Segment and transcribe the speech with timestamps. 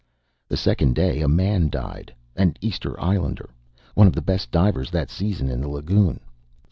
[0.47, 3.51] The second day a man died an Easter Islander,
[3.93, 6.19] one of the best divers that season in the lagoon.